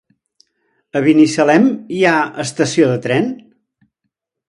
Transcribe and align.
A 0.99 1.03
Binissalem 1.09 1.69
hi 1.99 2.03
ha 2.13 2.17
estació 2.47 2.91
de 2.93 2.99
tren? 3.09 3.33